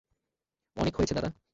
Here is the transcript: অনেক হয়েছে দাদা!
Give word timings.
অনেক 0.77 0.93
হয়েছে 0.95 1.13
দাদা! 1.13 1.29